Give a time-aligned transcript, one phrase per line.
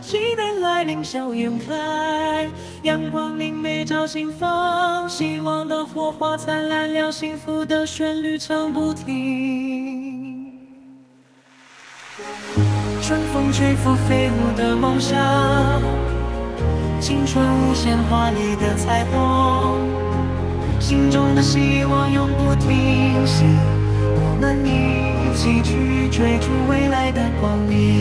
[0.00, 2.48] 期待来临，笑颜开。
[2.82, 5.08] 阳光明媚，照心房。
[5.08, 10.52] 希望的火花灿烂，让幸福的旋律唱不停。
[13.00, 15.18] 春风吹拂，飞舞的梦想。
[17.00, 19.78] 青春无限，华丽的彩虹。
[20.78, 23.44] 心中的希望永不停息。
[24.14, 28.00] 我们一起去追逐未来的光明。